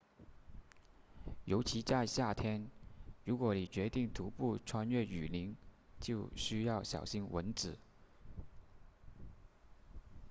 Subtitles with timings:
[1.45, 2.71] 尤其在夏天
[3.23, 5.55] 如果你决定徒步穿越雨林
[5.99, 7.77] 就需要小心蚊子